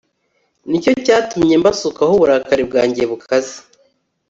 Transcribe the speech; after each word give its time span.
Ni 0.69 0.77
cyo 0.83 0.91
cyatumye 1.05 1.53
mbasukaho 1.61 2.11
uburakari 2.17 2.63
bwanjye 2.69 3.03
bukaze 3.11 3.55